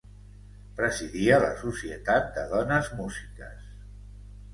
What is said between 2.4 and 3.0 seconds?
Dones